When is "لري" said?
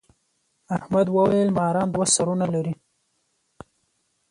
2.53-2.73